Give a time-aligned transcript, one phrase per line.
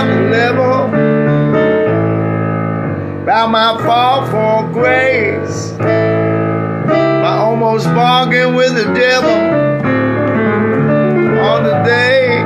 [0.00, 0.88] the level
[3.22, 5.72] about my fall for grace.
[5.78, 9.30] My almost bargain with the devil
[11.38, 12.42] on the day.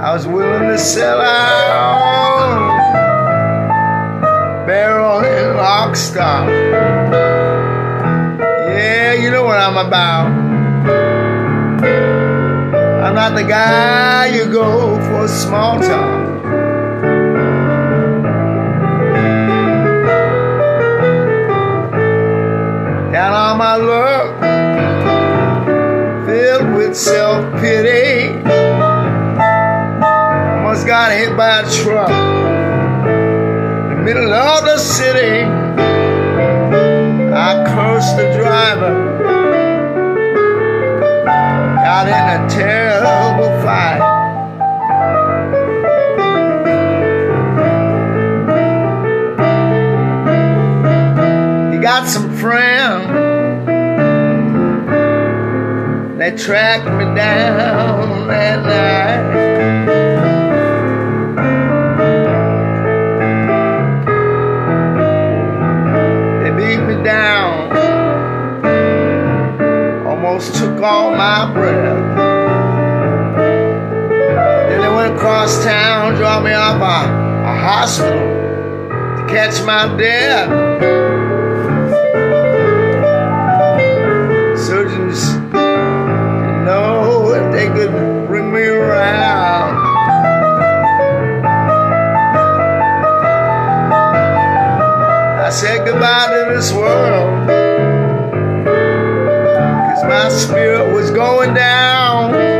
[0.00, 1.98] I was willing to sell out
[4.66, 6.48] barrel and lock stock.
[8.66, 10.47] Yeah, you know what I'm about.
[13.18, 16.40] Not the guy you go for small talk.
[23.12, 24.38] Down all my luck,
[26.26, 28.38] filled with self pity.
[30.54, 35.42] Almost got hit by a truck in the middle of the city.
[37.34, 39.07] I cursed the driver.
[41.98, 44.00] Got in a terrible fight.
[51.72, 53.08] He got some friends.
[56.18, 59.47] They tracked me down that night.
[77.88, 78.20] Hospital
[79.16, 80.48] to catch my death.
[84.58, 87.90] Surgeons didn't know if they could
[88.28, 89.76] bring me around.
[95.40, 97.46] I said goodbye to this world.
[100.06, 102.57] My spirit was going down.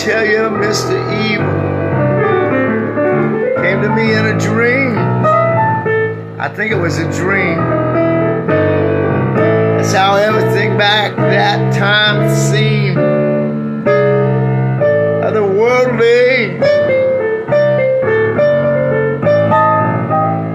[0.00, 0.96] Tell you, Mr.
[1.28, 1.60] Evil
[3.62, 4.96] came to me in a dream.
[6.40, 7.58] I think it was a dream.
[9.76, 12.96] That's how everything back that time seemed
[15.26, 16.62] otherworldly.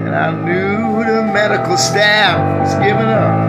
[0.06, 3.45] And I knew the medical staff was giving up.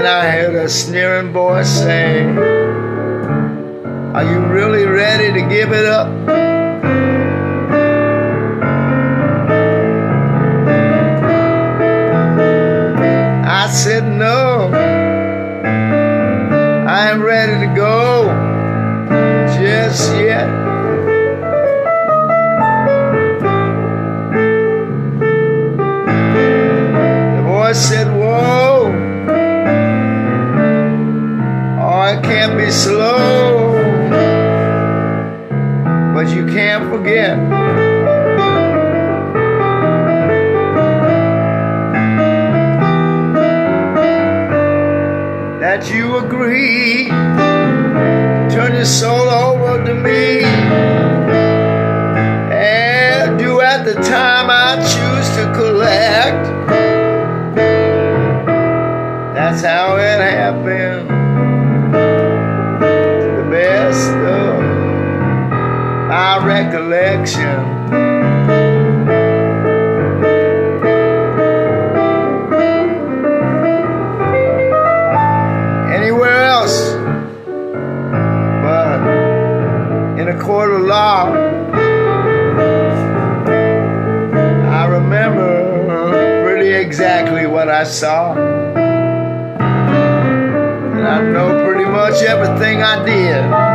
[0.00, 6.08] Then I heard a sneering voice say, Are you really ready to give it up?
[13.46, 14.70] I said, No.
[16.88, 18.24] I am ready to go
[19.52, 20.48] just yet.
[27.36, 28.18] The voice said,
[32.70, 33.72] slow.
[36.14, 37.36] But you can't forget.
[45.60, 47.08] That you agree.
[48.54, 50.42] Turn your soul over to me.
[52.52, 56.59] And do at the time I choose to collect.
[75.92, 76.94] Anywhere else
[78.64, 79.00] but
[80.18, 81.30] in a court of law.
[84.70, 88.32] I remember pretty exactly what I saw.
[90.94, 93.69] And I know pretty much everything I did.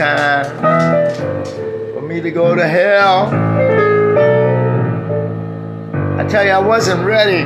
[0.00, 0.46] Time
[1.92, 3.26] for me to go to hell,
[6.18, 7.44] I tell you, I wasn't ready.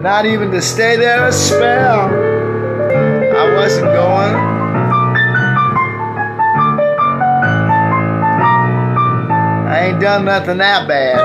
[0.00, 2.08] Not even to stay there a spell.
[2.08, 4.34] I wasn't going.
[9.66, 11.18] I ain't done nothing that bad.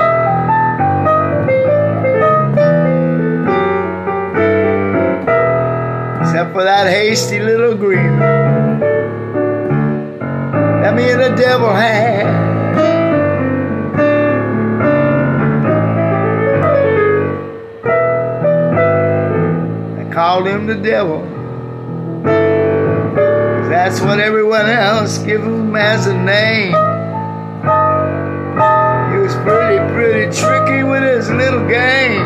[6.20, 8.45] Except for that hasty little agreement
[10.86, 12.26] that me and the devil had.
[19.98, 21.22] I called him the devil.
[23.68, 26.70] That's what everyone else gives him as a name.
[29.10, 32.22] He was pretty, pretty tricky with his little game.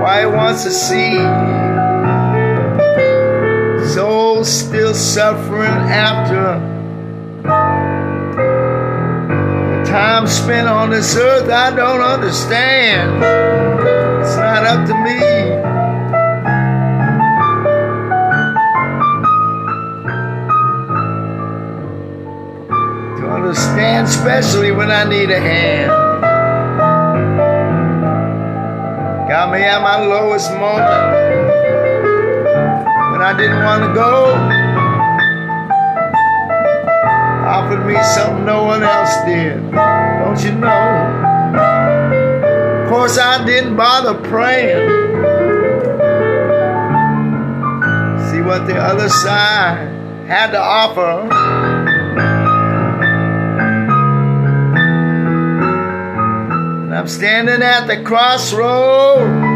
[0.00, 1.59] Why he wants to see
[4.44, 6.58] still suffering after
[9.72, 13.22] the time spent on this earth, I don't understand.
[14.22, 15.20] It's not up to me.
[23.20, 25.90] To Understand, especially when I need a hand.
[29.28, 31.19] Got me at my lowest moment
[33.20, 34.32] when I didn't want to go.
[37.44, 39.60] Offered me something no one else did.
[39.72, 41.20] Don't you know?
[42.80, 44.88] Of course, I didn't bother praying.
[48.30, 49.88] See what the other side
[50.26, 51.28] had to offer.
[56.94, 59.49] I'm standing at the crossroad.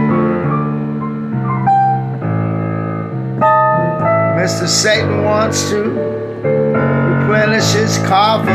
[4.45, 4.69] Mr.
[4.69, 8.51] Satan wants to replenish his coffer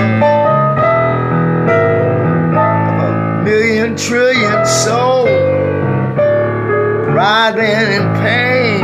[2.56, 5.30] of a million trillion souls
[7.10, 8.84] writhing in pain.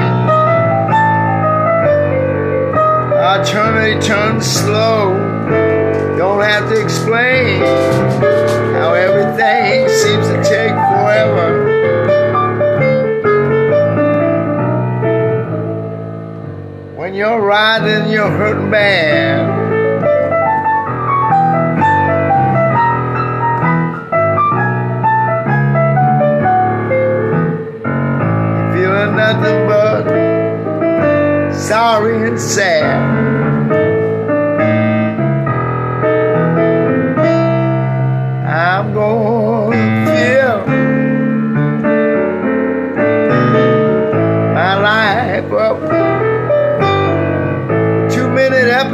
[3.22, 5.14] Our eternity turns slow.
[6.18, 7.60] Don't have to explain
[8.74, 11.65] how everything seems to take forever.
[17.16, 19.55] You're riding, you're hurting bad.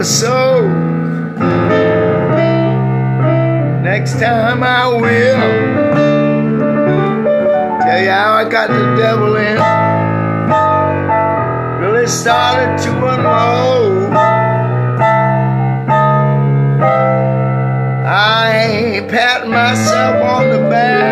[0.02, 0.68] Episode.
[3.84, 5.42] Next time I will
[7.82, 9.58] tell you how I got the devil in.
[11.84, 14.14] Really started to unload.
[18.08, 21.11] I ain't patting myself on the back.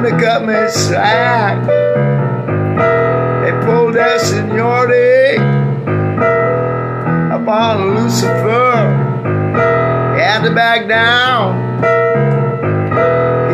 [0.00, 1.66] Willing to me slack.
[3.42, 5.36] They pulled their seniority
[7.34, 8.74] upon Lucifer.
[10.14, 11.78] He had to back down.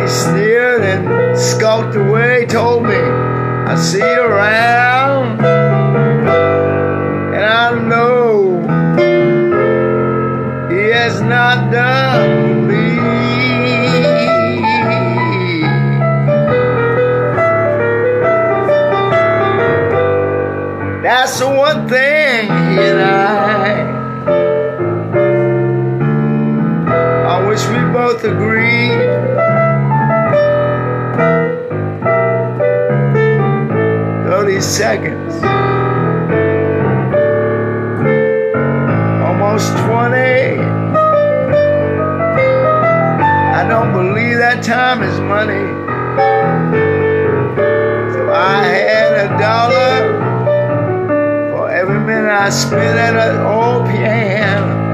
[0.00, 5.40] He sneered and skulked away, told me, I see you around.
[7.34, 8.60] And I know
[10.70, 12.33] he has not done
[21.64, 23.71] one thing and I.
[27.33, 29.00] I wish we both agreed.
[34.28, 35.33] Thirty seconds.
[39.26, 40.61] Almost twenty.
[43.59, 45.66] I don't believe that time is money.
[48.12, 50.23] So I had a dollar
[52.06, 54.84] and I spit at an old piano.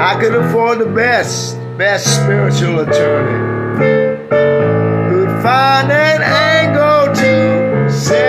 [0.00, 3.38] I could afford the best, best spiritual attorney
[5.08, 8.27] who'd find an angle to say.